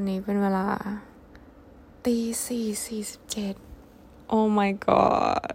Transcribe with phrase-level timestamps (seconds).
[0.00, 0.66] อนนี้เป็นเวลา
[2.04, 2.16] ตี
[2.46, 3.54] สี่สี่สิบเจ็ด
[4.36, 5.52] oh my god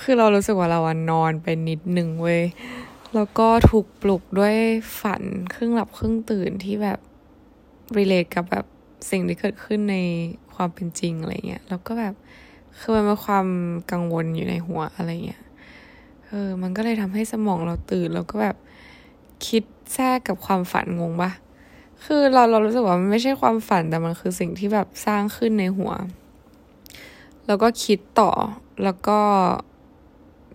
[0.00, 2.42] คือเรารู้สึกว่าเราอนอนไปนิดหนึ่งเว้ย
[3.14, 4.56] แล้วก็ถูกปลุกด้วย
[5.00, 5.22] ฝัน
[5.54, 6.98] ครึ่งหลับครึ่งตื่นที่แบบ
[7.96, 8.64] relate กับแบบ
[9.10, 9.96] สิ่งที่เกิดขึ้นใน
[10.54, 12.14] ความเป็นจริงอะไรเงี้ย แล้วก็แบบ
[12.78, 13.46] คือมันมีความ
[13.92, 15.42] กังวลอยู่ในหัวอะไรเงี้ย
[16.26, 18.56] เออ มันก็เลยทำให้สมองเราตื่นแล้วก็แบบ
[19.46, 19.62] คิด
[19.92, 21.32] แทรกกับความฝันงงปะ
[22.04, 25.92] คือเราเรารู้สึกว่ามันไม่ใช่ความฝันแต่มันคือสิ่งที่แบบสร้างขึ้นในหัว
[27.46, 28.30] แล้วก็คิดต่อ
[28.84, 29.18] แล้วก็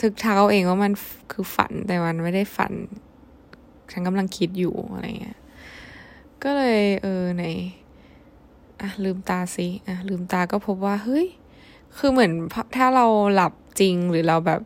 [0.01, 0.93] ทึกทักเอาเองว่ามัน
[1.31, 2.73] คือฝันแต่มันไม่ได้ฝัน
[3.91, 5.39] ฉันกำลังคิดอยู่อะไรเงี้ย
[6.43, 7.43] ก็เลยเออใน
[8.81, 11.27] อะลืมตาสิอะลืมตาก็พบว่าเฮ้ย
[11.97, 12.31] คือเหมือน
[12.75, 14.61] ถ้าเราหลับจริงหรือเราแบบ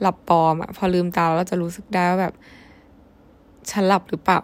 [0.00, 2.34] หลับปลอมอะพอลืมตาเราจะรู้สึกได้ว่าแบบ
[3.70, 4.40] ฉันหลับหรือเปล่า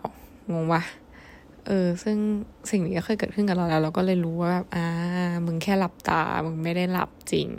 [0.52, 0.82] งงวะ
[1.66, 2.16] เออ ซึ่ง
[2.70, 4.86] สิ่งนี้ก็เคยเกิดขึ้นกับเราแล้ว เราก็เลยรู้ว่าแบบอ่า
[5.46, 7.50] มึงแค่หลับตา มึงไม่ได้หลับจริง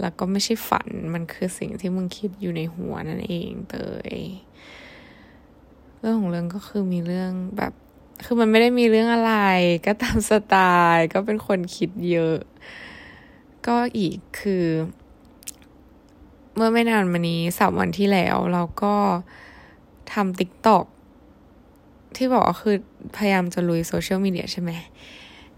[0.00, 3.74] แล้วก็ไม่ใช่ฝันมันคือสิ่งที่มึงคิดอยู่ในหัวนั่นเองเต
[4.14, 4.18] ย
[5.98, 7.72] เรื่องของเรื่องก็คือมีเรื่องแบบ
[8.24, 9.34] คือมันไม่ได้มีเรื่องอะไร
[9.86, 10.54] ก็ตามสไต
[10.94, 12.38] ล์ก็เป็นคนคิดเยอะ
[13.66, 14.66] ก็อีกคือ
[16.54, 18.94] เมื่อไม่นานมานี้สามวันที่แล้ว เราก็
[20.12, 20.84] ทำติ๊กต็อก
[22.16, 22.76] ที่บอกคือ
[23.16, 24.70] พยายามจะลุยโซเชียลมีเดียใช่ไหม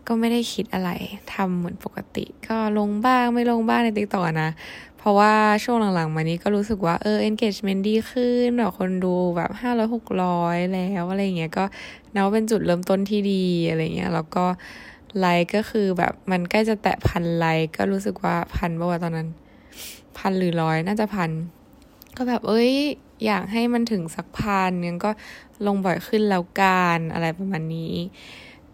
[0.07, 0.91] ก็ไม่ได้คิดอะไร
[1.35, 4.51] ทำเหมือนปกติ ก็ลงบ้างไม่ลงบ้างในติ๊กต็อกนะ
[4.99, 5.33] เพราะว่า
[5.65, 11.65] ช่วงหลังๆ มานี้ก็รู้สึกว่าเออ engagement ดีขึ้นแบบคนดูแบบห้าร้อยหกร้อยแล้วอะไรเงี้ยก็
[12.15, 14.45] นับเป็นจุดเริ่มต้นที่ดีอะไรเงี้ยแล้วก็
[15.19, 19.29] ไลค์ก็คือแบบมันใกล้จะแตะพันไลค์ก็รู้สึกว่าพันเมื่อวตอนนั้น
[20.19, 21.31] พันหรือร้อยน่าจะพัน
[22.17, 22.73] ก็แบบเอ้ย
[23.25, 25.11] อยากให้มันถึงสักพันนึงก็
[25.67, 27.95] ลงบ่อยขึ้นแล้วการอะไรประมาณนี้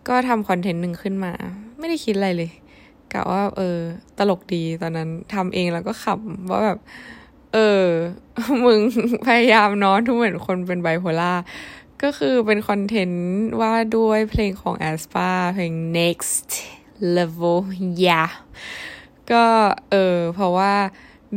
[0.08, 1.32] ก็ทำคอนเทนต์หนึ่งขึ้นมา
[1.78, 2.50] ไม่ได้คิดอะไรเลย
[3.12, 3.78] กะว่าเออ
[4.18, 6.78] ตลกดีตอนนั้นทำเองแล้วก็ขำว่าแบบ
[7.52, 7.86] เออ
[8.64, 8.80] มึง
[9.26, 11.34] พยายามนอนทุกเหมือนคนเป็นไบโพล่า
[12.02, 13.26] ก็คือเป็นคอนเทนต์
[13.60, 16.48] ว่าด้วยเพลงของ a s p a เพลง next
[17.16, 17.58] level
[18.02, 18.30] yeah
[19.32, 19.44] ก็
[19.90, 20.74] เออเพราะว่า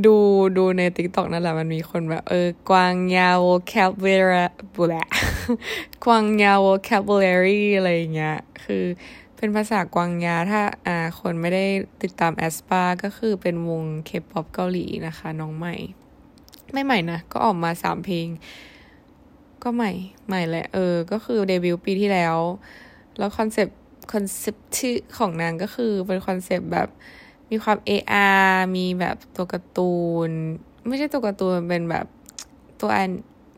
[0.06, 0.16] ดู
[0.58, 4.46] ดูในติ๊กต็อกนั่นแหละมันมีคนแบบ เออกวางยาว vocabulary
[4.76, 5.08] บุแหละ
[6.06, 8.84] กวางยาว vocabulary อะไรเงี้ย คือ
[9.38, 11.66] เป็นภาษากวางยาถ้าอ่าคนไม่ได้
[12.02, 15.76] ติดตาม aespa ก็คือเป็นวงเคป๊อปเกาหลีนะคะ น้องใหม่
[16.72, 18.28] ไม่ใหม่นะ ก็ออกมาสามเพลง
[19.64, 19.92] ก็ใหม่
[20.28, 22.38] ใหม่แหละ เออ ก็คือเดบิวต์ปีที่แล้ว
[23.18, 23.78] แล้วคอนเซปต์
[24.14, 26.90] คอนเซปต์ที่ของนางก็คือเป็นคอนเซปต์แบบ
[27.52, 29.96] มีความ AR มีแบบตัวการ์ตู
[30.28, 30.30] น
[30.88, 32.06] ไม่ใช่ตัวการ์ตูนเป็นแบบ
[32.82, 33.10] ตัวอัน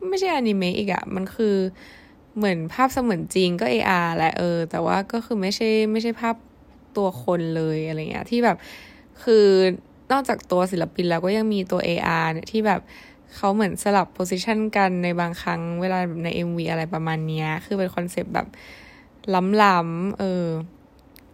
[0.08, 1.56] ไม่ใช่อนิเมะอีกอะมันคือ
[2.36, 6.36] เหมือนภาพเสมือนจริงก็ AR แหละเออ แต่ว่าก็คือไม่ใช่ไม่ใช่ภาพ
[6.96, 8.56] ตัวคนเลยอะไรเงี้ยที่แบบ
[9.24, 9.46] คือ
[10.12, 12.80] นอกจากตัวศิลปินแล้วก็ยังมีตัว AR เนี่ยที่แบบ
[13.36, 18.46] เขาเหมือนสลับ position กันในบางครั้งเวลาใน MV อะไรประมาณนี้คือเป็นคอนเซปต์แบบ
[19.62, 20.46] ล้ำๆเออ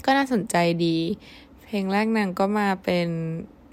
[0.04, 0.96] ก็น่าสนใจดี
[1.74, 3.08] ลงแรกนางก็มาเป็น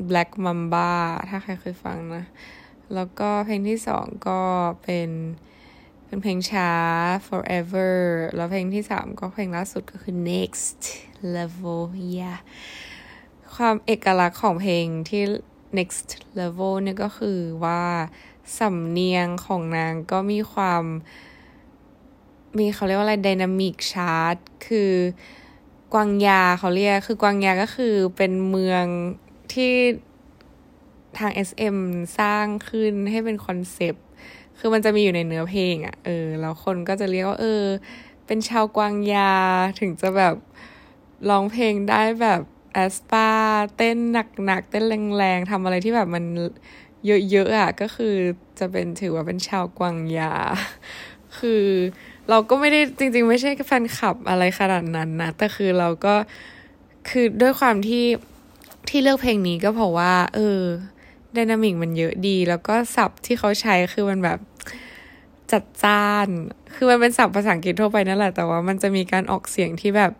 [0.09, 0.91] Black Mamba
[1.29, 2.25] ถ้าใครเคยฟังนะ
[2.93, 4.41] แล้วก็เพลงที่สองก็
[4.83, 5.09] เป็น
[6.05, 6.71] เป็นเพลงช้า
[7.27, 7.95] Forever
[8.35, 10.81] แล้วเพลงที่สามก็เพลงล่าสุดก็คือ Next
[11.35, 11.81] Level
[12.15, 12.39] yeah
[13.55, 15.23] ความเอกลักษณ์ของเพลงที่
[15.77, 17.83] Next Level เนี่ยก็คือว่า
[18.59, 20.83] สำเนียงของนางก็มีความ
[22.57, 24.37] มีเขาเรียกว่าอะไร dynamic chart
[24.67, 24.91] คือ
[25.93, 28.85] กวางยาเขาเรียก คือกวางยาก็คือเป็นเมือง
[29.53, 29.73] ที่
[31.17, 31.77] ทาง SM
[32.19, 34.05] สร้างขึ้นให้เป็นคอนเซปต์
[34.59, 37.63] คือมันจะมีอยู่ในเนื้อเพลงอะ่ะ เออ แล้วคนก็จะเรียกว่า เออ
[38.25, 39.33] เป็นชาวกวางยา
[39.79, 40.35] ถึงจะแบบ
[41.29, 42.41] ร้องเพลงได้แบบ
[42.73, 43.27] aespa
[43.75, 43.97] เต้น
[44.45, 44.85] หนักๆ เต้น
[45.17, 46.23] แรงๆทำอะไรที่แบบมัน
[47.05, 47.11] เย
[47.41, 48.15] อะๆอะ่ะ ก็คือ
[48.59, 50.33] จะเป็นถือว่าเป็นชาวกวางยา
[51.39, 51.65] คือ
[52.31, 56.15] เราก็ไม่ได้จริง ๆ ไม่ใช่แฟนคลับอะไรขนาดนั้นนะ แต่คือเราก็
[57.09, 58.05] คือด้วยความที่
[58.89, 60.59] ที่เลือกเพลงนี้ก็เพราะว่า เออ
[61.35, 64.39] dynamic มันเยอะดี แล้วก็ศัพท์ที่เขาใช้คือมันแบบ
[65.51, 66.27] จัดจ้าน
[66.75, 70.11] คือมันเป็นศัพท์ภาษาอังกฤษทั่วไปนั่นแหละ แต่ว่ามันจะมีการออกเสียงที่แบบ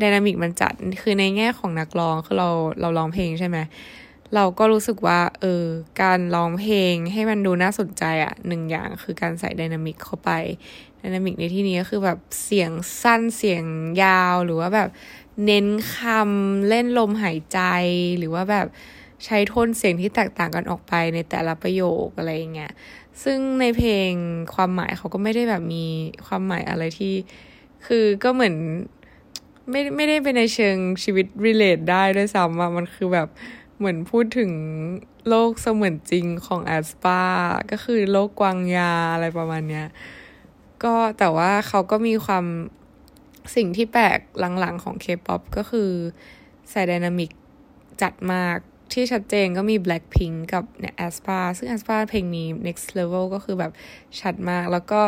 [0.00, 0.72] ดินามิกมันจัด
[1.02, 2.48] คือในแง่ของนักร้อง คือเรา
[2.80, 3.58] เราร้องเพลงใช่ไหม
[4.34, 5.64] เราก็รู้สึกว่าเออ
[6.02, 10.30] การร้องเพลงให้มันดูน่าสนใจอะ่ะหนึ่งอย่างคือการใส่ดินามิกเข้าไป
[11.02, 12.72] ดินามิกในที่นี้ก็คือแบบเสียง
[13.02, 13.64] สั้นเสียง
[14.02, 14.88] ยาวหรือว่าแบบ
[15.44, 17.60] เน้นคำเล่นลมหายใจ
[18.18, 18.66] หรือว่าแบบ
[19.24, 22.72] ใช้โทนเสียงที่แตกต่างกันออกไปในแต่ละประโยคอะไรอย่างเงี้ย
[23.22, 24.10] ซึ่งในเพลง
[24.54, 25.86] ความหมายเขาก็ไม่ได้แบบมี
[26.26, 27.14] ความหมายอะไรที่
[27.86, 28.54] คือก็เหมือน
[29.70, 33.28] ไม่ไม่ได้เป็นในเชิงชีวิตรีเลทได้ด้วยซ้ำอะมันคือแบบ
[33.80, 34.52] เหมือนพูดถึง
[35.28, 37.20] โลกเสมือนจริงของแอสปา
[37.70, 39.86] ก็คือโลกกวางยาอะไรประมาณเนี้ย
[40.84, 42.44] ก็แต่ว่าเขาก็มีความ
[43.56, 44.18] สิ่งที่แปลก
[44.60, 45.90] หลังๆของ K-POP ก็คือ
[46.70, 47.30] ใส่ดินามิก
[48.02, 48.58] จัดมาก
[48.92, 53.72] ที่ชัดเจนก็มี Blackpink กับเนี่ย aespa ซึ่ง aespa เพลงนี้ next level ก็คือแบบ
[54.20, 55.00] ชัดมาก แล้วก็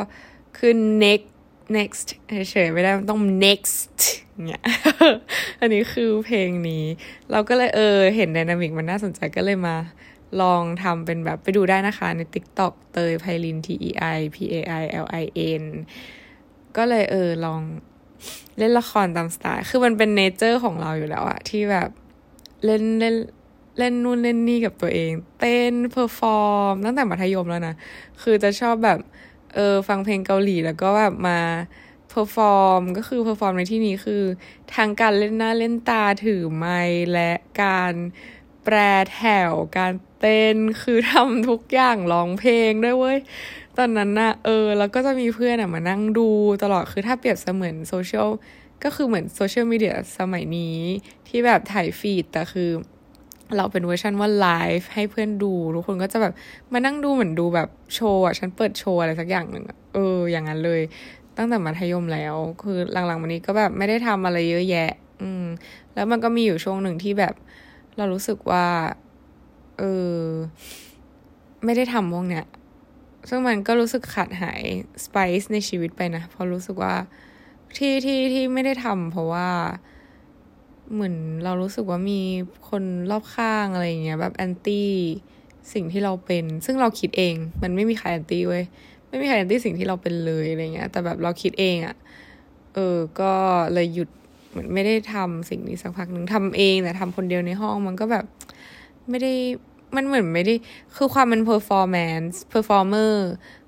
[0.59, 1.31] ขึ้น next
[1.77, 2.09] next
[2.51, 3.99] เฉยไม่ได้มันต้อง next
[4.47, 4.63] เนี่ย
[5.61, 6.85] อันนี้คือเพลงนี้
[7.31, 9.77] เราก็เลยเออ เห็นดนามิกมันน่าสนใจก็เลยมา
[10.43, 15.25] ลองทำเป็นแบบไปดูได้นะคะใน TikTok เตยไพลิน T E I P A I L I
[15.63, 15.65] N
[16.77, 17.61] ก็เลยเออลอง
[18.59, 21.89] เล่นละครตามสไตล์ คือมันเป็นเนเจอร์ของเราอยู่แล้วอะที่แบบ
[22.65, 23.17] เล่นเล่น
[23.79, 27.75] เล่นนู่นเล่นนี่กับตัวเอง เต้น perform ตั้งแต่มัธยมแล้วนะ
[28.23, 28.99] คือจะชอบแบบ
[29.55, 31.39] เออฟังเพลงเกาหลีแล้วก็แบบมา
[32.13, 34.23] perform ก็คือ perform ในที่นี้คือ
[34.75, 36.81] ทางการเล่นหน้าเล่นตาถือไมค์
[37.13, 37.33] และ
[37.63, 37.95] การ
[38.65, 38.77] แปร
[39.15, 43.19] แถวการเต้นคือทำทุกอย่างร้องเพลงด้วยเว้ย
[43.79, 46.29] ตอนนั้นนะเออ แล้วก็จะมีเพื่อนอะมานั่งดู
[46.63, 48.31] ตลอดคือถ้าเปรียบเสมือนโซเชียล
[48.85, 50.77] ก็คือเหมือนโซเชียลมีเดียสมัยนี้
[51.29, 52.71] ที่แบบไถ feed แต่คือ
[53.57, 54.49] เราเป็นเวอร์ชันว่าไล
[54.79, 56.33] ฟ์ให้เพื่อนดูทุกคนก็จะแบบ
[56.73, 59.65] มานั่งดูเหมือนดูแบบโชว์อะ ฉันเปิดโชว์อะไรสักอย่างหนึ่ง
[59.95, 60.81] เออ อย่างนั้นเลย
[61.37, 64.91] ตั้งแต่มัธยมแล้ว คือหลังๆวันนี้ก็แบบไม่ได้ทำอะไรเยอะแยะ
[65.23, 65.45] อืม
[65.95, 67.35] แล้วมันก็มีอยู่ช่วงหนึ่งที่แบบ
[67.97, 68.67] เรารู้สึกว่า
[69.79, 69.83] เอ
[70.15, 70.19] อ
[71.65, 72.45] ไม่ได้ทำพวกเนี้ย
[73.29, 74.63] ซึ่งมันก็รู้สึกขาดหาย
[75.05, 76.95] spice ในชีวิตไปนะ เพราะรู้สึกว่า
[77.77, 79.49] ที่ที่ที่ไม่ได้ทำเพราะว่า
[80.93, 82.21] เหมือนเรารู้สึกว่ามี
[82.69, 84.91] คนรอบข้างอะไรอย่างเงี้ยแบบ anti
[85.73, 88.65] สิ่งที่เราเป็น ซึ่งเราคิดเอง มันไม่มีใคร anti เว้ย
[89.13, 91.95] ไม่มีใคร anti สิ่งที่เราเป็นเลยอะไรเงี้ย แต่แบบเราคิดเองอะ่ะ
[92.75, 93.33] เออ ก็
[93.75, 94.09] เลยหยุด
[94.51, 98.25] เหมือนไม่ได้ทำสิ่งนี้สักพักหนึ่งทำเองแต่ทำคนเดียวในห้องมันก็แบบ
[99.11, 99.33] ไม่ได้
[99.97, 100.55] มันเหมือนไม่ได้
[100.97, 103.15] คือความเป็น performance performer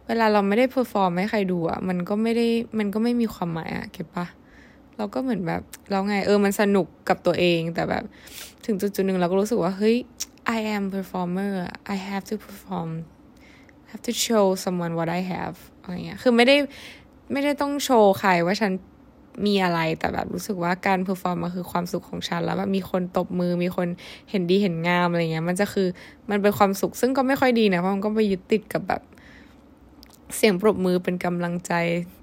[0.06, 2.46] เวลาเราไม่ได้ perform ให้ใครดูอะ่ะ มันก็ไม่ได้
[2.78, 4.26] มันก็ไม่มีความหมายอะ่ะ get ปะ
[4.96, 8.04] เราก็เหมือนแบบเราไงเออมันสนุกกับตัวเองแต่แบบ
[8.64, 9.96] ถึงจุดจุดหนึ่งเราก็รู้สึกว่า เฮ้ย
[10.56, 11.52] I am performer
[11.94, 12.90] I have to perform
[13.94, 16.56] have to show someone what I have อะไรเงี้ย คือไม่ได้
[17.32, 18.72] ไม่ได้ต้องโชว์ใครว่าฉัน
[19.46, 23.88] มีอะไร แต่แบบรู้สึกว่าการ perform มันคือความสุขของฉัน แล้วแบบมีคนตบมือ มีคน
[24.30, 25.88] เห็นดีเห็นงามอะไรเงี้ย มันจะคือ
[26.30, 29.02] มันเป็นความสุข ซึ่งก็ไม่ค่อยดีนะ เพราะมันก็ไปยึดติดกับแบบ
[30.36, 31.72] เสียงปรบมือเป็นกำลังใจ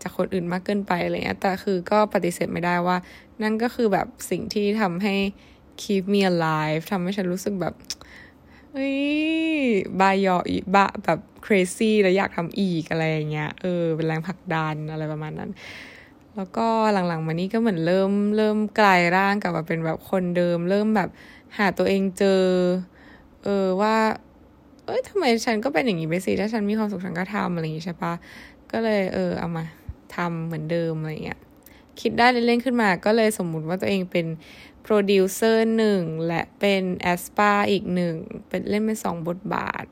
[0.02, 2.98] จากคนอื่นมากเกินไปอะไรเงี้ย แต่คือก็ปฏิเสธไม่ได้ว่า
[3.42, 5.16] นั่นก็คือแบบสิ่งที่ทำให้
[5.82, 7.74] keep me alive ทำให้ฉันรู้สึกแบบ
[8.72, 9.00] เฮ้ย
[10.00, 15.52] บายออีบะแบบ crazy แล้วอยากทำอีกอะไรอย่างเงี้ยเออเป็นแรงผลักดันอะไรประมาณนั้น
[16.36, 21.10] แล้วก็หลังๆมานี้ก็เหมือนเริ่มเริ่มกลายร่างกลับมาเป็นแบบคนเดิม เริ่มแบบ
[21.58, 22.44] หาตัวเองเจอ
[23.44, 23.96] เออว่า
[24.86, 28.14] เอ้ยทำไมฉันก็เป็นอย่างนี้ไปสิถ้าฉันมีความสุขฉันก็ทำอะไรอย่างนี้ใช่ปะ
[28.72, 29.64] ก็เลยเออเอามา
[30.16, 31.40] ทำเหมือนเดิมอะไรเงี้ย
[32.02, 34.26] คิดได้เล่นๆขึ้นมาก็เลยสมมุติว่าตัวเองเป็น
[34.84, 38.16] โปรดิวเซอร์หนึ่งและเป็น aespa อีกหนึ่ง
[38.48, 39.86] เป็นเล่นเป็นสองบทบาท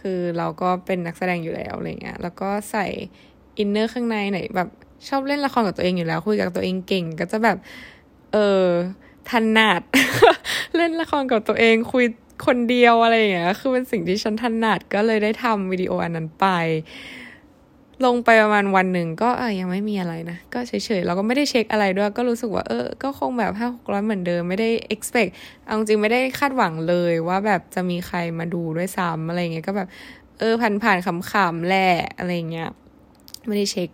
[0.00, 2.86] คือเราก็เป็นนักแสดงอยู่แล้วอะไรเงี้ยแล้วก็ใส่
[3.58, 4.68] อินเนอร์ข้างในไหนแบบ
[5.08, 7.56] ชอบเล่นละครกับตัวเองอยู่แล้ว คุยกับตัวเองเก่งก็จะแบบ
[8.32, 8.66] เออ
[9.30, 9.82] ถนัด
[10.76, 12.04] เล่นละครกับตัวเองคุย
[12.46, 16.46] คนเดียวอะไรอย่างเงี้ย คือเป็นสิ่งที่ฉันถนัดก็เลยได้ทำวิดีโออันนั้นไป
[18.06, 25.30] ลงไปประมาณวันหนึ่งก็เออยังไม่มีอะไรนะ ก็เฉยๆเราก็ไม่ได้เช็คอะไรด้วย ก็รู้สึกว่าเออ ก็คงแบบห้าหกร้อยเหมือนเดิมไม่ได้ expect
[25.64, 29.88] เอาจริงไม่ได้คาดหวังเลยว่าแบบจะมีใครมาดูด้วยซ้ำอะไรเงี้ยก็แบบ
[30.38, 32.70] เออผ่านผ่านขำๆแหละอะไรเงี้ย
[33.46, 33.90] ไม่ได้เช็ค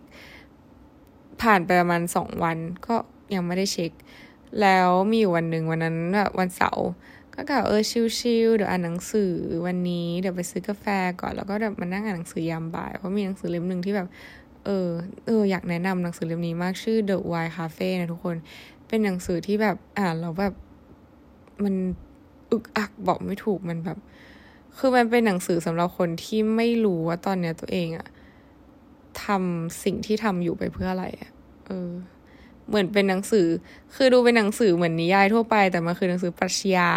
[1.41, 2.95] ผ่านไปประมาณสองวัน ก็
[3.33, 3.91] ยังไม่ได้เช็ค
[4.61, 6.87] แล้วมีอยู่วันหนึ่งวันนั้นแบบวันเสาร์
[7.39, 7.81] ก็กล่าวเออ
[8.19, 9.31] ชิลๆเดี๋ยวอ่านหนังสือ
[9.65, 10.85] วันนี้เดี๋ยวไปซื้อกาแฟ
[11.21, 14.07] ก่อนแล้วก็เดี๋ยวมานั่งอ่านหนังสือยามบ่ายเพราะมีหนังสือเล่มหนึ่งที่แบบ
[14.65, 14.89] เออ
[15.25, 18.35] เอออยากแนะนำหนังสือเล่มนี้มากชื่อ The Wine Cafe นะทุกคน
[18.87, 20.53] เป็นหนังสือที่แบบอ่านแล้วแบบ
[21.63, 21.75] มัน
[22.51, 23.97] อึกอักบอกไม่ถูกมันแบบ
[24.77, 28.07] คือมันเป็นหนังสือสำหรับคนที่ไม่รู้ว่าตอนเนี้ยตัวเองอะ
[29.23, 31.31] ทำสิ่งที่ทำอยู่ไปเพื่ออะไรอะ
[31.67, 31.91] เออ
[32.67, 33.47] เหมือนเป็นหนังสือ
[33.95, 36.91] คือดูเป็นหนังสือเหมือนนิยายทั่วไป แต่มันคือหนังสือปรัชญา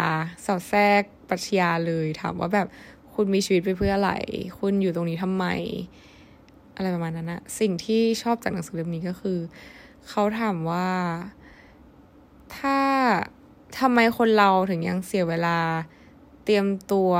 [0.45, 2.67] สอดแทรกปรัชญาเลยถามว่าแบบ
[3.13, 4.11] คุณมีชีวิตไปเพื่ออะไร
[4.59, 5.45] คุณอยู่ตรงนี้ทำไม
[6.75, 9.39] อะไรประมาณนั้นนะสิ่งที่ชอบจากหนังสือเล่มนี้ก็คือ
[10.09, 10.89] เขาถามว่า
[12.57, 12.79] ถ้า
[13.79, 15.59] ทำไมคนเราถึงยังเสียเวลา
[16.43, 17.13] เตรียมตัว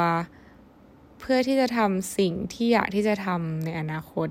[1.19, 4.27] เพื่อที่จะทำสิ่งที่อยากที่จะทำในอนาคต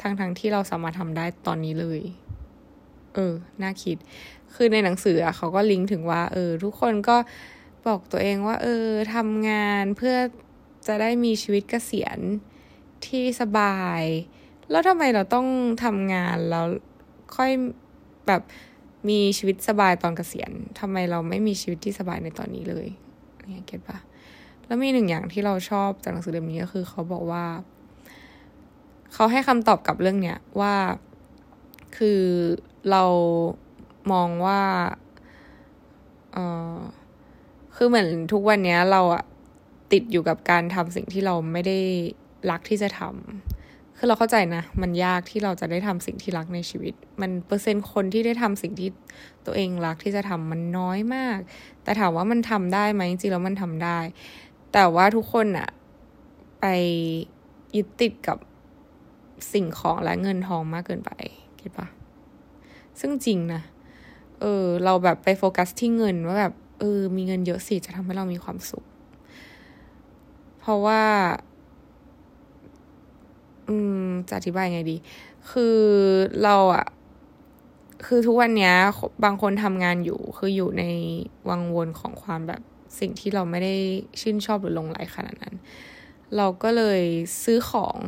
[0.00, 2.00] ทั้งๆทที่เราสามารถทำได้ตอนนี้เลย
[3.14, 3.96] เออ น่าคิด
[4.54, 7.16] คือในหนังสืออะเขาก็ลิงก์ถึงว่า เออ ทุกคนก็
[7.86, 10.16] บอกตัวเองว่า เออทำงานเพื่อ
[10.86, 12.18] จะได้มีชีวิตเกษียณ
[13.06, 14.02] ที่สบาย
[14.70, 15.46] แล้วทำไมเราต้อง
[15.84, 16.66] ทำงานแล้ว
[17.36, 17.50] ค่อย
[18.26, 18.42] แบบ
[19.08, 20.50] มีชีวิตสบายตอนเกษียณ
[20.80, 22.86] ทำไมเราไม่มีชีวิตที่สบายในตอนนี้เลย
[23.48, 23.98] เนี่ยเก็ตปะ
[24.66, 27.44] แล้วมีหนึ่งอย่างที่เราชอบจากหนังสือเล่มนี้ก็คือ เขาบอกว่า
[29.14, 30.74] เขาให้คำตอบกับเรื่องเนี้ยว่า
[31.96, 32.22] คือ
[32.90, 33.04] เรา
[34.12, 34.60] มองว่า
[36.32, 36.38] เอ
[36.74, 36.78] อ
[37.74, 39.24] คือเหมือนทุกวันนี้เราอะ
[39.92, 41.78] ติดอยู่กับการทำสิ่งที่เราไม่ได้
[42.50, 48.90] รักที่จะทำคือเราเข้าใจนะ มันยากที่เราจะได้ทำสิ่งที่รักในชีวิต มันเปอร์เซ็นต์คนที่ได้ทำสิ่งที่
[49.46, 51.38] ตัวเองรักที่จะทำมันน้อยมาก
[51.82, 53.98] แต่ถามว่ามันทำได้ไหมจริงๆแล้วมันทำได้
[54.72, 55.68] แต่ว่าทุกคนอะ
[56.60, 56.66] ไป
[57.76, 58.38] ยึดติดกับ
[59.52, 61.10] สิ่งของและเงินทองมากเกินไป
[61.56, 61.86] เก็ตปะ
[63.00, 63.62] ซึ่งจริงนะ
[64.40, 68.84] เออ เราแบบไปโฟกัสที่เงินว่าแบบ เออ มีเงินเยอะสิจะทำให้เรามีความสุข
[70.60, 71.02] เพราะว่า
[73.68, 74.96] อืม จะอธิบายไงดี
[75.50, 75.78] คือ
[76.44, 76.86] เราอะ
[78.06, 78.72] คือทุกวันนี้
[79.24, 80.84] บางคนทำงานอยู่ คืออยู่ใน
[81.48, 82.62] วังวนของความแบบ
[82.98, 83.74] สิ่งที่เราไม่ได้
[84.20, 85.54] ชื่นชอบหรือลงไหลขนาดนั้น
[86.36, 87.02] เราก็เลย
[87.42, 87.98] ซื้อของ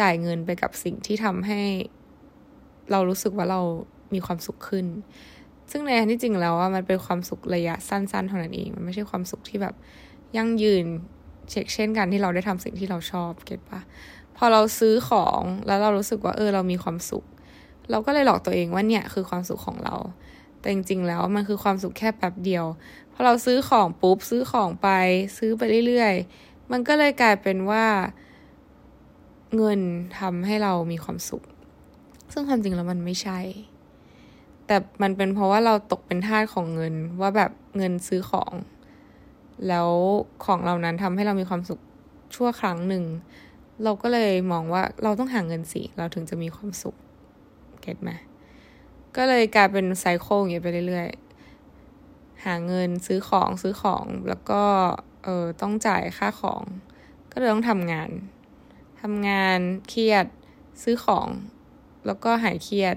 [0.00, 1.60] จ่ายเงินไปกับสิ่งที่ทำให้
[2.90, 3.60] เรารู้สึกว่าเรา
[4.14, 4.86] มีความสุขขึ้น
[5.70, 9.74] ซึ่งในที่จริงแล้วว่ามันเป็นความสุขระยะสั้นๆเท่านั้นเอง มันไม่ใช่ความสุขที่แบบ
[10.36, 10.84] ยั่งยืน
[11.50, 13.80] เช็คเช่นกันที่เราได้ทำสิ่งที่เราชอบเก็ตปะ
[14.36, 17.24] พอเราซื้อของแล้วเรารู้สึกว่าเออเรามีความสุข
[17.90, 19.96] เราก็เลยหลอกตัวเองว่าเนี่ยคือความสุขของเรา
[20.60, 22.64] แต่จริงๆแล้วมันคือความสุขแค่แป๊บเดียว
[23.12, 24.88] พอเราซื้อของปุ๊บซื้อของไป
[25.38, 27.84] ซื้อไปเรื่อยๆ มันก็เลยกลายเป็นว่า
[29.56, 29.80] เงิน
[30.18, 31.42] ทำให้เรามีความสุข
[32.32, 33.38] ซึ่งความจริงแล้วมันไม่ใช่
[34.66, 38.52] แต่มันเป็นเพราะว่าเราตกเป็นทาสของเงินว่าแบบเงินซื้อของ
[39.68, 39.90] แล้ว
[40.44, 41.80] ของเหล่านั้นทำให้เรามีความสุข
[42.34, 43.04] ชั่วครั้งหนึ่ง
[43.84, 46.96] เราก็เลยมองว่าเราต้องหาเงินสิเราถึงจะมีความสุข
[47.80, 48.10] เก็ตไหม
[49.16, 54.62] ก็เลยกลายเป็นไซโคอย่างเงี้ยไปเรื่อยๆ หาเงินซื้อของซื้อของแล้วก็
[55.24, 56.62] เออต้องจ่ายค่าของ
[57.32, 58.10] ก็เลยต้องทำงาน
[59.00, 60.26] ทำงานเครียด
[60.82, 61.28] ซื้อของ
[62.06, 62.96] แล้วก็หายเครียด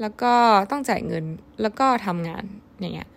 [0.00, 0.32] แล้วก็
[0.70, 1.24] ต้องจ่ายเงิน
[1.62, 2.44] แล้วก็ทำงาน
[2.80, 3.10] อย่างเงี้ย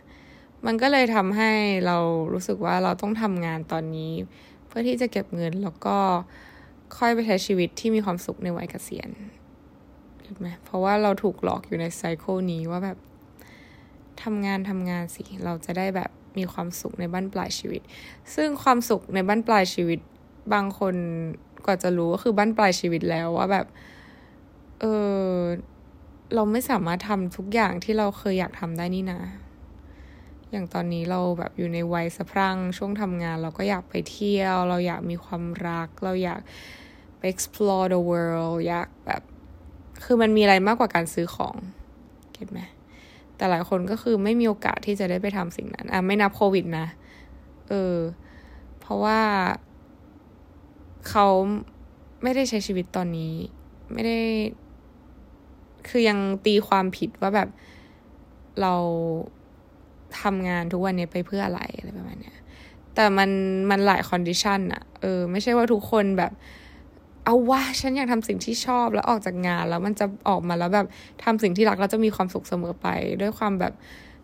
[0.66, 1.52] มันก็เลยทำให้
[1.86, 1.98] เรา
[2.34, 4.14] รู้สึกว่าเราต้องทำงานตอนนี้
[4.68, 5.98] เพื่อที่จะเก็บเงินแล้วก็
[6.98, 9.10] ค่อยไปใช้ชีวิตที่มีความสุขในวัยเกษียณ
[10.22, 12.98] เห็นไหมเพราะว่าเราถูกหลอกอยู่ในไซเคิลนี้ว่าแบบ
[14.24, 17.82] ทำงานทำงานสิ เราจะได้แบบมีความสุขในบ้านปลายชีวิต
[18.36, 20.00] ซึ่งความสุขในบ้านปลายชีวิต
[20.54, 20.96] บางคน
[21.66, 23.66] กว่าจะรู้ก็คือบ้านปลายชีวิตแล้วว่าแบบ
[24.82, 24.86] เอ
[25.27, 25.34] อ
[26.34, 29.22] เราไม่สามารถทำทุกอย่างที่เราเคยอยากทำได้นี่นะ
[30.51, 36.41] อย่างตอนนี้เราแบบอยู่ในวัยสะพรั่งช่วงทำงานเราก็อยากไปเที่ยว เราอยากมีความรัก เราอยาก
[37.17, 39.22] ไป explore the world อยากแบบ
[40.03, 41.55] คือมันมีอะไรมากกว่าการซื้อของ
[42.34, 42.60] เก็ตไหม
[43.36, 46.88] แต่หลายคนก็คือไม่มีโอกาสที่จะได้ไปทำสิ่งนั้น อะ ไม่นับโควิดนะ
[47.70, 47.96] เออ
[48.79, 49.20] เพราะว่า
[51.10, 51.27] เขา
[52.24, 53.34] ไม่ได้ใช้ชีวิตตอนนี้
[53.94, 54.20] ไม่ได้
[55.88, 57.50] คือยังตีความผิดว่าแบบ
[58.62, 58.74] เรา
[60.22, 62.38] ทำงานทุกวันนี้ไปเพื่ออะไรอะไรประมาณเนี้ย
[62.96, 63.30] แต่มัน
[63.70, 66.32] มันหลาย condition อะเออ ไม่ใช่ว่าทุกคนแบบ
[67.25, 70.88] เอาว่าฉันอยากทำสิ่งที่ชอบแล้วออกจากงานแล้วมันจะออกมาแล้วแบบ
[71.24, 72.88] ทำสิ่งที่รักแล้วจะมีความสุขเสมอไป
[73.22, 73.74] ด้วยความแบบ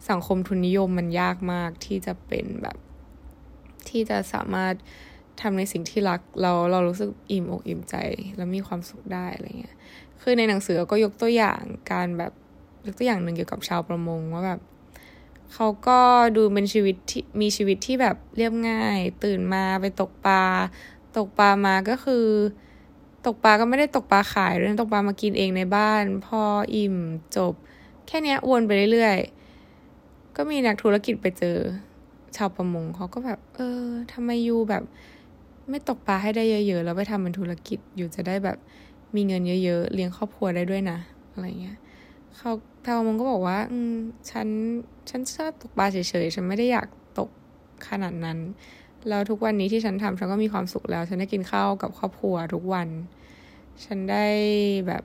[0.10, 2.78] สังคมทุนนิยมมันยากมากที่จะเป็นแบบ
[3.90, 4.74] ที่จะสามารถ
[5.42, 7.96] ทำในสิ่งที่รักเราเรารู้สึกอิ่มอกอิ่มใจ
[8.38, 9.76] แล้วมีความสุขได้อะไรเงี้ย
[10.22, 11.62] คือในหนังสือก็ยกตัวอย่าง
[11.92, 12.32] การแบบ
[12.86, 14.60] ยกตัวอย่างหนึ่งเกี่ยวกับชาวประมงว่าแบบ
[15.54, 16.00] เขาก็
[16.38, 20.44] ดูเป็นชีวิตที่มีชีวิตที่แบบเรียบง่าย ตื่นมาไปตกปลา
[21.18, 22.26] ตกปลามาก็คือ
[23.26, 26.42] ตกปลาก็ไม่ได้ตกปลาขายด้วยตกปลามากินเองในบ้าน พอ
[26.76, 26.96] อิ่ม
[27.38, 27.54] จบ
[28.08, 31.58] แค่นี้วนไปเรื่อยๆ ก็มีนักธุรกิจไปเจอ
[32.36, 34.84] ชาวประมงเขาก็แบบ เออทำไมยูแบบ
[35.70, 38.58] ไม่ตกปลาให้ได้เยอะๆแล้วไปทำเป็นธุรกิจอยู่จะได้แบบ
[39.16, 41.00] มีเงินเยอะๆ เลี้ยงครอบครัวได้ด้วยนะ
[41.34, 41.78] อะไรเงี้ย
[42.38, 42.52] เขา
[42.86, 43.94] ทาวมงก็บอกว่าอืม
[44.32, 44.48] ฉัน
[45.10, 46.88] ฉันชอบตกปลาเฉยๆ ฉันไม่ได้อยาก
[47.20, 47.30] ตก
[47.90, 48.40] ขนาดนั้น
[49.10, 52.88] แล้วทุกวันนี้ที่ฉันทำฉันก็มีความสุขแล้ว ฉันได้กินข้าวกับครอบครัวทุกวัน
[53.86, 54.26] ฉันได้
[54.88, 55.04] แบบ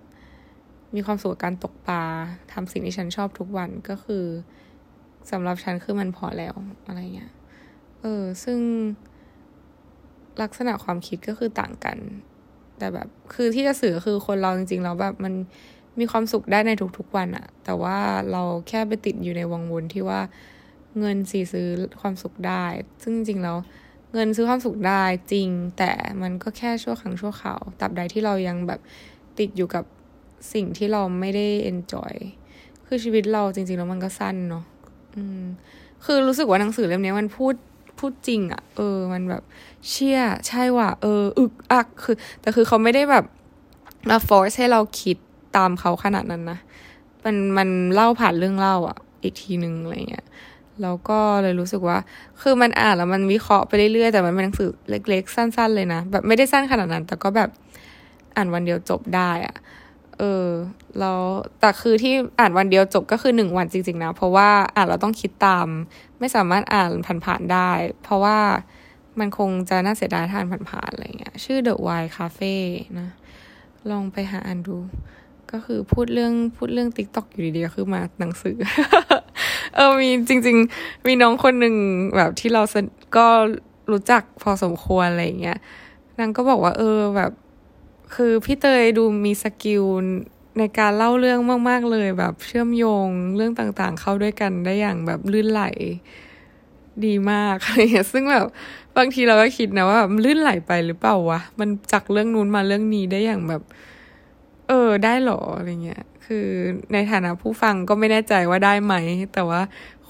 [0.95, 2.03] มีความสุขกับการตกปลา
[2.53, 4.25] ทำสิ่งที่ฉันชอบทุกวันก็คือ
[5.31, 6.55] สำหรับฉันคือมันพอแล้ว
[6.87, 7.33] อะไรเงี้ย
[8.01, 8.59] เออซึ่ง
[10.43, 11.99] ลักษณะความคิดก็คือต่างกัน
[12.79, 15.35] แต่แบบคือที่จะสื่อคือคนเราจริงๆแล้วแบบมัน
[15.99, 17.99] มีความสุขได้ในทุกๆวันอะแต่ว่า
[18.33, 20.21] เราแค่ไปติดอยู่ในวังวนที่ว่า
[20.99, 21.69] เงินสีซื้อ
[22.01, 22.65] ความสุขได้
[23.03, 23.57] ซึ่งจริงๆแล้ว
[24.13, 25.03] เงินซื้อความสุขได้
[25.33, 25.93] จริง แต่
[26.23, 28.81] มันก็แค่ชั่วครั้งชั่วคราวตราบใดที่เรายังแบบ
[29.39, 29.85] ติดอยู่กับ
[30.53, 32.15] สิ่งที่เราไม่ได้ enjoy
[32.87, 34.65] คือชีวิตเราจริงๆแล้วมันก็สั้นเนาะ
[35.17, 35.45] อืม
[36.05, 37.55] คือรู้สึกว่าหนังสือเล่มนี้มันพูด
[37.99, 39.43] พูดจริงอะเออ มันแบบ
[39.89, 43.25] เชี่ยใช่ว่ะเออ อึกอักคือ แต่คือเขาไม่ได้แบบ
[44.11, 45.17] มาฟอร์สให้เราคิด
[45.57, 46.59] ตามเขาขนาดนั้นนะ
[47.25, 50.27] มันมันเล่าผ่านเรื่องเล่าอะอีกทีหนึ่งอะไรเงี้ย
[50.83, 51.99] แล้วก็เลยรู้สึกว่า
[52.41, 57.51] คือมันอ่านแล้วมันวิเคราะห์ไปเรื่อยๆแต่มันเป็นหนังสือเล็ก ๆ สั้น ๆ เลยนะแบบไม่ได้สั้นขนาดนั้น แต่ก็แบบ
[58.37, 59.57] อ่านวันเดียวจบได้อะ
[60.19, 60.49] เออ
[61.01, 61.21] แล้ว
[61.61, 65.67] แต่คือที่อ่านวันเดียวจบก็คือหนึ่งวันจริง ๆ นะ เพราะว่าอ่านเราต้องคิดตาม
[66.19, 66.91] ไม่สามารถอ่าน
[67.25, 67.71] ผ่านๆได้
[68.03, 68.39] เพราะว่า
[69.19, 72.55] มันคงจะน่าเสียดายทานผ่านๆอะไรเงี้ย ชื่อ The Wine Cafe
[72.99, 73.09] นะ
[73.91, 74.77] ลองไปหาอ่านดู
[75.53, 78.57] ก็คือพูดเรื่องพูดเรื่อง TikTok อยู่ดีๆก็คือมาหนังสือ
[79.75, 81.75] เออมีจริง ๆ มีน้องคนหนึ่ง
[82.17, 82.63] แบบที่เรา
[83.17, 83.27] ก็
[83.93, 85.59] รู้จักพอสมควรอะไรเงี้ย
[86.19, 87.33] นางก็บอกว่า เออแบบ
[88.15, 89.85] คือพี่เตยดูมีสกิล
[90.59, 95.63] ในการเล่าเรื่องมาก ๆ เลยแบบเชื่อมโยงเรื่องต่างๆ เข้าด้วยกันได้อย่างแบบลื่นไหล
[97.05, 98.47] ดีมากอะไรเงี้ยซึ่งแบบ
[98.97, 103.63] บางทีเราก็คิดนะว่าแบบลื่นไหลไปหรือเปล่าวะมันจากเรื่องนู้นมาเรื่องนี้ได้อย่างแบบ
[104.69, 106.47] เออ ได้หรออะไรเงี้ย คือ
[106.93, 108.95] ในฐานะผู้ฟังก็ไม่แน่ใจว่าได้ไหม
[109.35, 109.61] แต่ว่า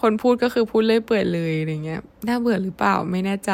[0.07, 3.53] คนพูดก็คือพูดเล่ยเปื่อยเลยอะไรเงี้ยน่าเบื่อหรือเปล่าไม่แน่ใจ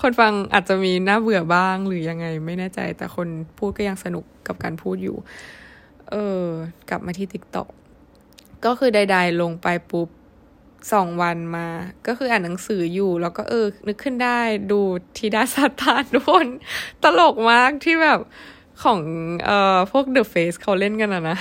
[0.00, 3.28] คนฟังอาจจะมีน่าเบื่อบ้างหรือยังไงไม่แน่ใจ แต่คน
[3.58, 5.16] พูดก็ยังสนุกกับการพูดอยู่
[6.10, 6.46] เออ
[6.88, 7.68] กลับมาที่ TikTok
[8.64, 10.08] ก็คือใด ๆ ลงไปปุ๊บ
[10.92, 11.66] สองวันมา
[12.06, 14.40] ก็คืออ่านหนังสืออยู่ แล้วก็เออ นึกขึ้นได้
[14.72, 14.80] ดู
[15.16, 16.46] ทีดาสตาร์ทุกคน
[17.02, 18.20] ตลกมากที่แบบ
[18.82, 19.00] ของ
[19.44, 21.36] เอ่อพวก The Face เขาเล่นกันอะนะ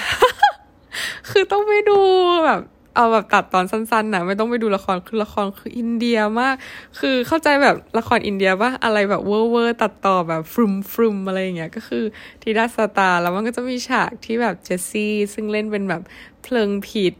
[1.30, 2.00] คือต้องไปดู
[2.46, 2.62] แบบ
[2.96, 6.56] เอาแบบตัดตอนสั้นๆนะไม่ต้องไปดูละครคือละครคืออินเดียมาก
[7.00, 12.04] คือเข้าใจแบบละครอินเดียว่าอะไรแบบเวอร์เวอร์ตัดต่อแบบฟรุมฟรุมอะไรอย่างเงี้ยก็คือ
[12.42, 16.02] ธิดาซาตานแล้วมันก็จะมีฉากที่แบบเจสซี่ ซึ่งเล่นเป็นแบบ
[16.44, 17.14] เพลิงพิษ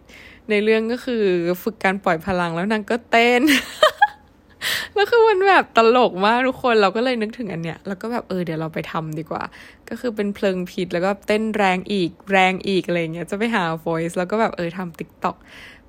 [0.50, 1.24] ในเรื่องก็คือ
[1.62, 3.42] ฝึกการปล่อยพลังแล้วนางก็เต้น
[4.96, 9.44] แล้วคือมันแบบตลกมากทุกคนเราก็เลยนึกถึงอันเนี้ยแล้วก็แบบเออเดี๋ยวเราไปทำดีกว่า
[9.90, 15.36] ก็คือเป็นเพลิงพิษแล้วก็เต้นแรงอีกแรงอีกอะไรเงี้ยจะไปหา voice แล้วก็แบบเออทำ TikTok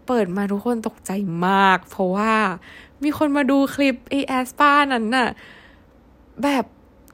[0.06, 1.10] เปิดมาทุกคนตกใจ
[1.46, 2.34] มาก เพราะว่า
[3.02, 5.28] มีคนมาดูคลิปไอ aespa นั้นน่ะ
[6.42, 6.64] แบบ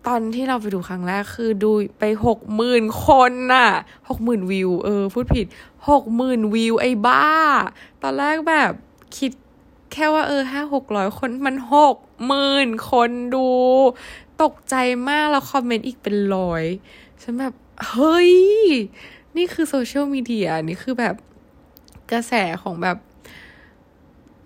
[0.06, 3.68] ตอนที่เราไปดูครั้งแรกคือดูไปหกหมื่นคนน่ะ
[4.08, 5.46] หกหมื่นวิว เออ พูดผิด
[5.90, 7.26] หกหมื่นวิวไอ้บ้า
[8.02, 8.72] ตอนแรกแบบ
[9.18, 9.32] คิด
[9.92, 11.96] แค่ว่าเออห้าหกร้อยคนมันหก
[12.26, 13.46] หมื่นคนดู
[14.42, 14.74] ตกใจ
[15.08, 16.64] มากแล้วคอมเมนต์อีกเป็นร้อย
[17.22, 17.54] ฉันแบบ
[17.90, 18.32] เฮ้ย
[19.36, 21.14] นี่คือโซเชียลมีเดียนี่คือแบบ
[22.12, 22.98] กระแสของแบบ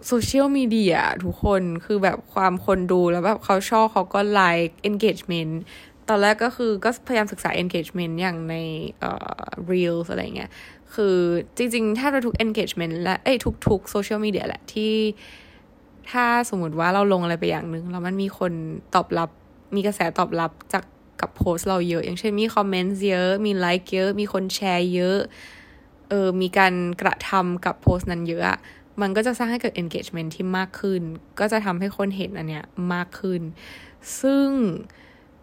[0.06, 5.52] โซเชียลมีเดียทุกคนคือแบบความคนดูแล้วแบบเขาชอบเขาก็ไลค์ engagement
[6.08, 8.54] ตอนแรกก็คือก็พยายามศึกษา engagement อย่างใน
[9.00, 10.50] เอ่อ reels อะไรเงี้ย
[10.94, 11.16] คือ
[11.56, 13.34] จริงๆถ้าเราทุก engagement และเอ้
[13.66, 14.94] ทุกๆโซเชียลมีเดียแหละที่
[16.10, 18.52] ถ้าสมมติว่าเราลงอะไรไปอย่างหนึ่งแล้วมันมีคน
[18.94, 19.28] ตอบรับ
[19.74, 20.84] มีกระแสตอบรับจาก
[21.20, 25.18] กับโพสเราเยอะ อย่างเช่นมีคอมเมนต์เยอะ มีไลค์เยอะ มีคนแชร์เยอะ
[26.08, 28.58] เออมีการกระทำกับโพสต์นั้นเยอะ
[29.00, 31.02] มันก็จะสร้างให้เกิด engagement ที่มากขึ้น
[31.40, 33.40] ก็จะทำให้คนเห็นอันเนี้ยมากขึ้น
[34.20, 34.48] ซึ่ง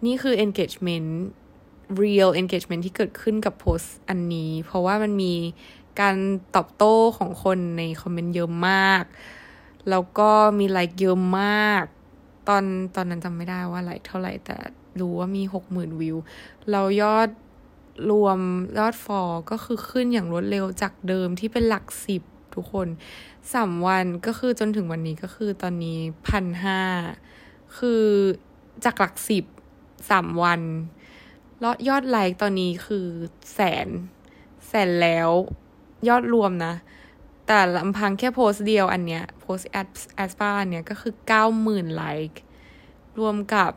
[0.06, 1.10] นี่คือ engagement
[2.04, 5.34] real engagement ที่เกิดขึ้นกับโพสต์อันนี้ เพราะว่ามันมี
[6.02, 6.16] การ
[6.56, 9.04] ตอบโต้ของคนในคอมเมนต์เยอะมาก
[9.90, 11.84] แล้วก็มีไลค์เยอะมาก
[12.48, 12.64] ตอน
[12.96, 14.56] ตอนนั้นจำไม่ได้ว่าไลค์เท่าไหร่ แต่
[15.00, 16.18] รู้ว่ามีหกหมื่นวิว
[16.72, 17.30] เรายอด
[18.12, 18.40] รวม
[18.80, 22.22] ยอดฟอลก็คือขึ้นอย่างรวดเร็วจากเดิมที่เป็นหลักสิบ
[22.56, 22.88] ทุกคน
[23.54, 26.82] สามวันก็คือจนถึงวันนี้ก็คือตอนนี้พันห้า
[27.78, 28.04] คือ
[28.86, 29.46] จากหลักสิบ
[30.10, 30.62] สามวัน
[31.64, 33.08] ล้วยอดไลค์ตอนนี้คือ
[33.54, 33.88] แสน
[34.68, 35.30] แสนแล้ว
[36.08, 36.74] ยอดรวมนะ
[37.48, 42.42] แต่ลำพังแค่โพสเดียวอันเนี้ยโพสแอด aespa อันเนี้ยก็คือเก้าหมื่นไลค์
[43.20, 43.72] รวมกับ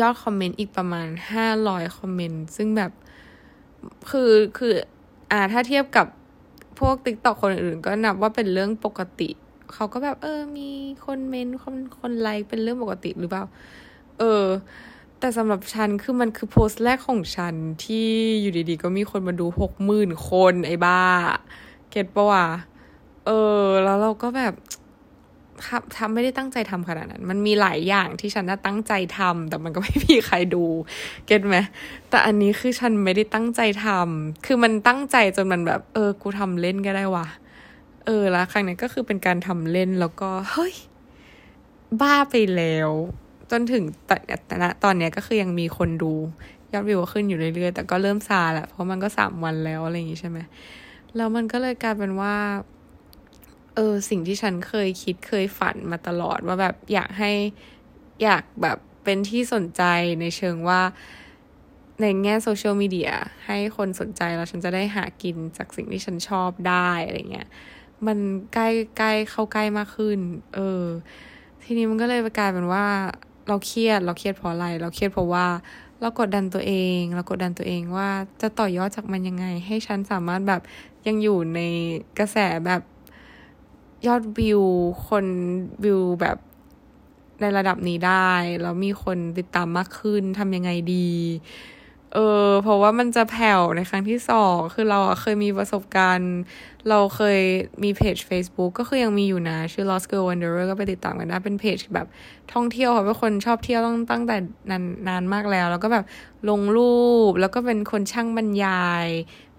[0.00, 2.92] ยอด comment อีกประมาณห้าร้อย comment ซึ่งแบบ
[4.10, 4.72] คือคือ
[5.30, 6.06] อ่าถ้าเทียบกับ
[6.78, 9.30] พวก TikTok คนอื่นก็นับว่าเป็นเรื่องปกติ
[9.74, 10.70] เขาก็แบบ เออ มี
[11.04, 13.44] คนเมนต์คนคนไลค์เป็นเรื่องปกติหรือเปล่า
[14.18, 14.44] เออ
[15.20, 17.54] แต่สำหรับฉันคือมันคือโพสต์แรกของฉัน
[17.84, 18.08] ที่
[18.40, 21.02] อยู่ดีๆ ก็มีคนมาดูหกหมื่นคนไอ้บ้า
[21.90, 22.46] เก็ตปะวะ
[23.26, 23.30] เอ
[23.62, 24.54] อ แล้วเราก็แบบ
[25.96, 30.64] ทำไม่ได้ตั้งใจทำขนาดนั้น มันมีหลายอย่างที่ฉันน่าตั้งใจทำแต่มันก็ไม่มีใครดู
[31.26, 31.56] เก็ตไหม
[32.10, 37.26] แต่อันนี้คือฉันไม่ได้ตั้งใจทำคือมันตั้งใจจนมันแบบ เออ กูทำเล่นก็ได้วะ
[38.06, 40.74] เออ แล้วครั้งนี้ก็คือเป็นการทำเล่นแล้วก็ เฮ้ย
[42.00, 42.90] บ้าไปแล้ว
[43.50, 46.12] จนถึงแต่ณตอนนี้ก็คือยังมีคนดู
[46.72, 50.38] ยอดวิวขึ้นอยู่เรื่อยๆ แต่ก็เริ่มซาแหละเพราะมันก็สามวันแล้วอะไรอย่างงี้ใช่ไหม
[51.16, 52.36] แล้วมันก็เลยกลายเป็นว่า
[53.74, 57.32] เออสิ่งที่ฉันเคยคิดเคยฝันมาตลอดว่าแบบอยากให้
[58.22, 59.82] อยากแบบเป็นที่สนใจ
[60.20, 60.80] ในเชิงว่า
[62.00, 63.10] ในแง่โซเชียลมีเดีย
[63.46, 67.48] ให้คนสนใจแล้วฉันจะได้หากินจากสิ่งที่ฉันชอบได้อะไรเงี้ย
[68.06, 68.18] มัน
[68.54, 70.18] ใกล้ใกล้เข้าใกล้มากขึ้น
[70.54, 70.84] เออ
[71.62, 72.86] ทีนี้มันก็เลยกลายเป็นว่า
[73.50, 75.46] เราเครียด เราเครียดเพราะอะไร เราเครียดเพราะว่า
[76.00, 78.08] เรากดดันตัวเอง เรากดดันตัวเองว่า
[78.40, 80.60] จะต่อยอดจากมันยังไง ให้ฉันสามารถแบบ
[81.06, 81.60] ยังอยู่ใน
[82.18, 82.36] กระแส
[82.66, 82.82] แบบ
[84.06, 84.62] ยอดวิว
[85.08, 85.26] คน
[85.84, 86.36] วิวแบบ
[87.40, 88.30] ในระดับนี้ได้
[88.62, 91.08] แล้วมีคนติดตามมากขึ้นทำยังไงดี
[92.14, 92.18] เอ
[92.48, 96.38] อ เพราะว่ามันจะแผ่วในครั้งที่สองคือเราเคยมีประสบการณ์
[96.88, 97.40] เราเคย
[97.82, 102.06] มีเพจ Facebook ก็คือยังมีอยู่นะ ชื่อ Lost Girl Wanderer ก็ไปติดตามกันได้เป็นเพจแบบ
[102.52, 104.36] ท่องเที่ยวค่ะเป็นคนชอบเที่ยวตั้งตั้งแต่
[104.70, 106.04] นานนานมากแล้ว แล้วก็แบบ
[106.50, 109.06] ลงรูป แล้วก็เป็นคนช่างบรรยาย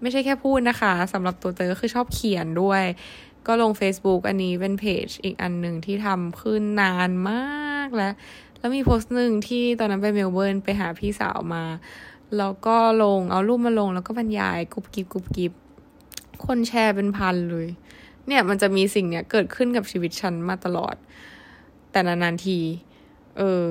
[0.00, 2.82] ไม่ใช่แค่พูดนะคะสำหรับตัวเตอคือชอบเขียนด้วย
[3.46, 8.14] ก็ลง Facebook อันนี้เป็นเพจอีกอันหนึ่งที่ทำขึ้นนานมากแล้ว
[8.58, 11.64] แล้วมีโพสต์หนึ่งที่ตอนนั้นไปเมลเบิร์นไปหาพี่สาวมา
[12.38, 15.52] แล้วก็ลงเอารูปมาลงแล้วก็บรรยายกุบกิบกุบกิบ
[16.46, 17.66] คนแชร์เป็นพันเลย
[18.26, 20.94] เนี่ยมันจะมีสิ่งเนี้ยเกิดขึ้นกับชีวิตฉันมาตลอด
[21.90, 22.58] แต่นานๆที
[23.38, 23.64] เออ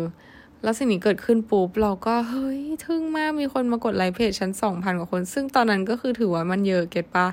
[0.63, 7.28] แล้วสิ่งนี้เกิดขึ้นปุ๊บเราก็เฮ้ยทึ่งมากมีคนมากดไลค์เพจฉันสองพันกว่าคน ซึ่งตอนนั้นก็คือถือว่ามันเยอะเก็ตปะ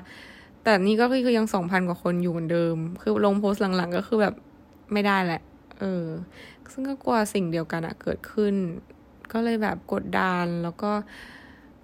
[0.63, 4.35] แต่นี่ก็คือยังสองพันกว่าคนอยู่เหมือนเดิม คือลงโพสต์หลังๆ ก็คือแบบ
[4.93, 5.41] ไม่ได้แหละ
[5.79, 6.05] เออ
[6.71, 8.53] ซึ่งก็กลัวสิ่งเดียวกันอะเกิดขึ้น
[9.31, 10.91] ก็เลยแบบกดดันแล้วก็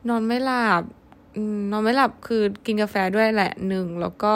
[0.10, 0.84] นอนไม่หลับ
[1.72, 4.36] นอนไม่หลับคือกินกาแฟด้วยแหละหนึ่งแล้วก็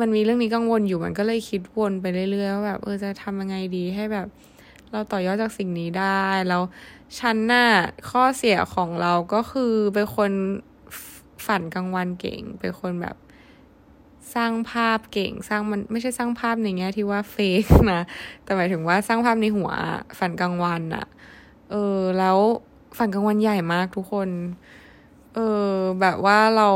[0.00, 4.26] มันมีเรื่องนี้กังวลอยู่มันก็เลยคิดวนไปเรื่อยๆว่าแบบเออจะทำยังไงดีให้แบบ
[4.90, 6.62] เราต่อยอดจากสิ่งนี้ได้แล้ว
[7.18, 7.68] ฉันน่ะ
[8.10, 10.30] ข้อเสียของเราก็คือเป็นคน
[11.46, 13.16] ฝันกลางวันเก่ง เป็นคนแบบ
[14.34, 18.02] สร้างภาพเก่งสร้างมันไม่ใช่สร้างภาพในแง่ที่ว่าเฟกนะ
[18.44, 19.70] แต่หมายถึงว่าสร้างภาพในหัว
[20.18, 21.06] ฝันกลางวันอะ
[21.70, 22.38] เออ แล้ว
[22.98, 24.28] ฝันกลางวันใหญ่มากทุกคน
[25.34, 26.68] เออ แบบว่าเรา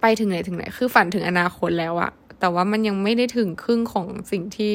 [0.00, 4.74] ไปถึงไหนถึงไหน คือฝันถึงอนาคตแล้วอะแต่ว่ามันยังไม่ได้ถึงครึ่งของสิ่งที่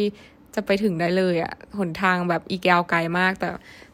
[0.55, 3.49] จะไปถึงได้เลยอะหนทางแบบอีแกวไกลมาก แต่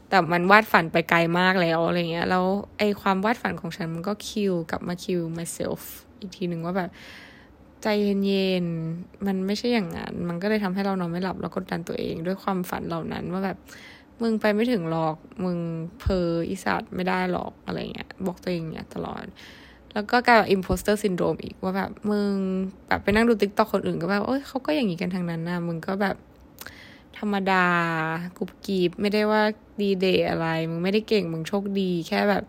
[0.09, 2.45] แต่มันวาดฝันไปไกลมากแล้วอะไรเงี้ย แล้ว
[2.77, 5.81] ไอความวาดฝันของฉันมันก็คิวกลับมาคิว myself
[6.19, 6.89] อีกทีหนึ่งว่าแบบ
[7.83, 7.87] ใจ
[8.25, 13.57] เย็นๆ มันไม่ใช่อย่างนั้น มันก็เลยทำให้เรานอนไม่หลับแล้วกดดันตัวเองด้วยความฝันเหล่านั้นว่าแบบ
[14.21, 15.57] มึงไปไม่ถึงหรอก มึง
[15.99, 19.23] เพออีสัตว์ไม่ได้หรอกอะไรเงี้ย บอกตัวเองเนี่ยตลอด
[19.93, 22.33] แล้วก็กลายเป็น imposter syndrome อีกว่าแบบมึง
[22.87, 26.15] แบบไปนั่งดู TikTok คนอื่นก็แบบเอ้ยเขาก็อย่างนี้กันทั้งนั้นนะมึงก็แบบ
[27.17, 27.65] ธรรมดา
[28.37, 29.41] กุบกีบไม่ได้ว่า
[29.81, 32.43] ดีเด่อะไร มึงไม่ได้เก่งมึงโชคดี แค่แบบ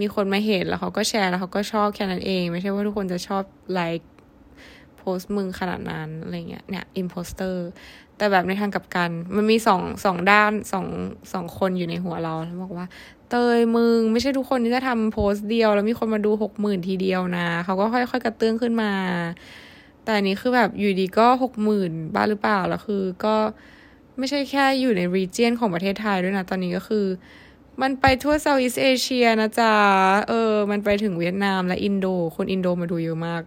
[0.00, 7.66] มีคนมาเห็นแล้วเขาก็แชร์แล้วเขาก็ชอบแค่นั้นเอง ไม่ใช่ว่าทุกคนจะชอบ like post มึงขนาดนั้นอะไรเงี้ยเนี่ย imposter
[8.16, 10.86] แต่แบบในทางกลับกัน มันมีสองสองด้านสอง
[11.32, 12.86] สองคนอยู่ในหัวเราแล้วบอกว่า
[13.30, 18.92] เตยมึงไม่ใช่ทุกคนที่จะทำโพสต์เดียว แล้วมีคนมาดูหกหมื่นทีเดียวนะเขาก็ค่อย ๆ กระเตื้องขึ้นมา
[20.04, 23.36] แต่อันนี้คือแบบอยู่ดีก็หกหมื่นบ้าหรือเปล่าแล้วคือก็
[24.18, 27.06] ไม่ใช่แค่อยู่ใน region ของประเทศไทยด้วยนะ ตอนนี้ก็คือ
[27.82, 29.74] มันไปทั่ว Southeast Asia นะจ๊ะ
[30.28, 33.42] เออ มันไปถึงเวียดนามและอินโด คนอินโดมาดูเยอะมาก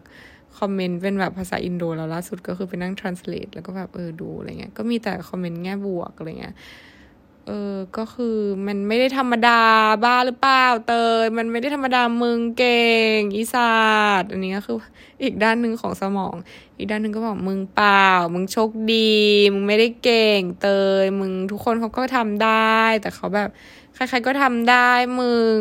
[0.59, 6.55] comment เป็นแบบภาษาอินโดแล้วล่าสุดก็คือไปนั่ง translate แล้วก็แบบเออดูอะไรเงี้ยก็มีแต่ comment แง่บวกอะไรเงี้ย
[7.47, 9.61] เออก็คือมันไม่ได้ธรรมดา
[10.03, 10.93] บ้าหรือเปล่าเต
[11.23, 13.73] ยมันไม่ได้ธรรมดามึงเก่งอีสั
[14.19, 14.77] ตว์อันนี้ก็คือ
[15.23, 16.35] อีกด้านหนึ่งของสมอง
[16.77, 19.17] อีกด้านหนึ่งก็บอกมึงเปล่า มึงโชคดี
[19.53, 20.67] มึงไม่ได้เก่ง เต
[21.03, 23.49] ยมึงทุกคนเขาก็ทำได้ แต่เขาแบบ
[23.95, 25.59] ใครๆก็ทำได้มึง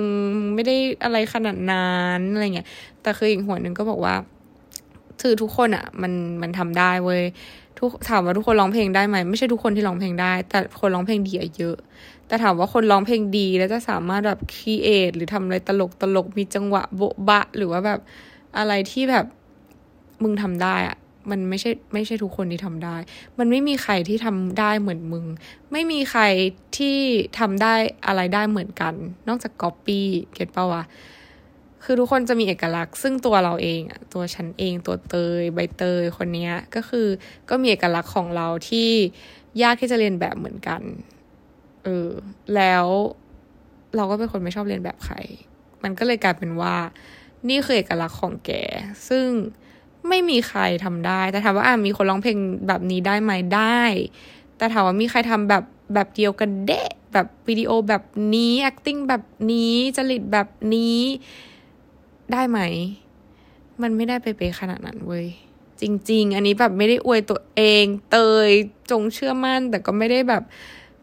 [0.54, 2.68] ไม่ได้อะไรขนาดนั้นอะไรเงี้ย
[3.02, 4.14] แต่คืออีกหัวหนึ่งก็บอกว่า
[5.22, 7.22] คือทุกคนอะ่ะ มันมันทำได้เว้ย
[7.78, 11.76] ทุกถามว่าทุกคนร้องเพลงได้ไหมไม่ใช่ทุกคนที่ร้องเพลงได้ แต่คนร้องเพลงดีเยอะ
[12.26, 18.00] แต่ถามว่าคนร้องเพลงดีแล้วจะสามารถแบบคีเอทหรือทำอะไรตลกตลกมีจังหวะโบะบะ หรือว่าแบบ
[18.58, 19.26] อะไรที่แบบ
[20.22, 20.96] มึงทำได้อะ
[21.30, 22.96] มันไม่ใช่ไม่ใช่ทุกคนที่ทำได้
[23.38, 25.24] มันไม่มีใครที่ทำได้เหมือนมึง
[25.72, 26.22] ไม่มีใคร
[26.78, 26.98] ที่
[27.38, 27.74] ทำได้
[28.06, 28.94] อะไรได้เหมือนกัน
[29.28, 30.82] นอกจากก๊อปปี้เก็ตเปล่าวะ
[31.84, 37.06] คือทุกคนจะมีเอกลักษณ์ ซึ่งตัวเราเองอะตัวฉันเองตัวเตยใบเตยคนนี้ก็คือ
[37.50, 38.90] ก็มีเอกลักษณ์ของเราที่
[39.62, 40.82] ยากที่จะเรียนแบบเหมือนกัน
[41.84, 42.10] เออ
[42.54, 42.86] แล้ว
[43.96, 45.16] เราก็เป็นคนไม่ชอบเรียนแบบใคร
[45.82, 46.76] มันก็เลยกลายเป็นว่า
[47.48, 48.50] นี่คือเอกลักษณ์ของแก
[49.08, 49.26] ซึ่ง
[50.08, 52.36] ไม่มีใครทำได้ แต่ถามว่าอ่ามีคนร้องเพลง
[52.68, 53.82] แบบนี้ได้ไหมได้
[54.56, 55.64] แต่ถามว่ามีใครทำแบบ
[55.94, 61.00] แบบเดียวกันเดะแบบวิดีโอแบบนี้ acting แบบนี้จริตแบบนี้
[62.32, 62.60] ได้ไหม
[63.82, 65.26] มันไม่ได้ไปเปขนาดนั้นเว้ย
[65.80, 68.16] จริง ๆ อันนี้แบบไม่ได้อวยตัวเอง เต
[68.48, 68.50] ย
[68.90, 70.42] จงเชื่อมั่น แต่ก็ไม่ได้แบบ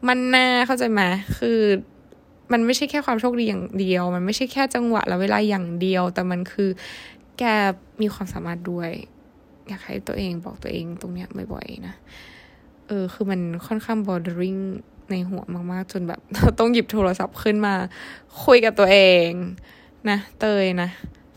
[0.08, 1.02] มันน่าเข้าใจไหม
[1.38, 1.60] คือ
[2.52, 6.70] มันไม่ใช่แค่ความโชคดีอย่างเดียว มันไม่ใช่แค่จังหวะและเวลาอย่างเดียว แต่มันคือ
[7.40, 7.44] แก
[8.02, 8.90] มีความสามารถด้วย
[9.68, 11.96] อยากให้ตัวเองบอกตัวเองตรงเนี้ยบ่อยๆนะ
[12.88, 14.62] เออ คือมันค่อนข้าง bordering
[15.12, 16.20] ในหัวมากๆ จนแบบ
[16.60, 17.74] ต้องหยิบโทรศัพท์ขึ้นมา
[18.44, 19.30] คุยกับตัวเอง
[20.10, 20.90] นะเตยนะ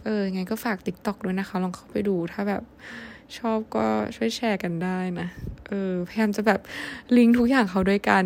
[0.04, 2.62] เออไงก็ฝากติ๊กต็อกด้วยนะคะ ลองเข้าไปดูถ้าแบบ
[3.38, 5.28] ชอบก็ช่วยแชร์กันได้นะ
[5.66, 6.60] เออ พยายามจะแบบ
[7.16, 8.24] ลิงก์ทุกอย่างเขาด้วยกัน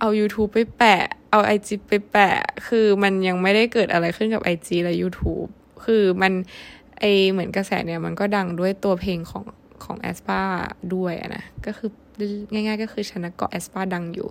[0.00, 2.36] เอา YouTube ไปแปะ เอา IG ไปแปะ
[2.68, 5.48] คือมันยังไม่ได้เกิดอะไรขึ้นกับ IG และ YouTube
[5.84, 6.32] คือมัน
[7.00, 9.44] ไอเหมือนกระแสเนี่ยมันก็ดังด้วยตัวเพลงของ
[9.84, 10.40] ของแอสปา
[10.94, 11.90] ด้วยนะ ก็คือ
[12.52, 14.28] ง่าย ๆ ก็คือฉันเกาะแอสปาดังอยู่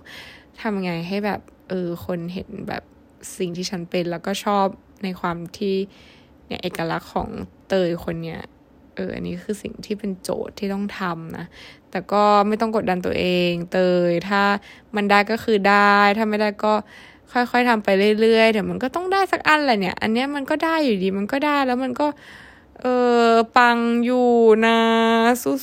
[0.60, 2.82] ทำไงให้แบบ เออ คนเห็นแบบ
[3.38, 4.66] สิ่งที่ฉันเป็นแล้วก็ชอบ
[5.04, 5.76] ในความที่
[6.46, 7.28] เนี่ยเอกลักษณ์ของ
[7.68, 8.40] เตยคนเนี้ย
[8.94, 11.46] เอออันนี้คือสิ่งที่เป็นโจทย์ที่ต้องทำนะ
[11.90, 13.78] แต่ก็ไม่ต้องกดดันตัวเองเต
[14.10, 14.42] ย ถ้า
[14.96, 16.74] มันได้ก็คือได้ ถ้าไม่ได้ก็
[17.32, 17.88] ค่อยๆทำไป
[18.20, 22.06] เรื่อยๆ เดี๋ยวมันก็ต้องได้สักอันแหละเนี่ย อันเนี้ยมันก็ได้อยู่ดี มันก็ได้แล้วมันก็
[22.80, 22.86] เอ
[23.30, 24.30] อปังอยู่
[24.66, 24.78] นะ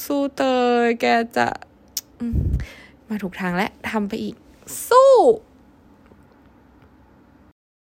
[0.06, 0.44] สู้ๆเต
[0.86, 1.06] ย แก
[1.38, 1.48] จะ
[3.08, 4.36] มาถูกทางแล้วทำไปอีก
[4.90, 5.12] สู้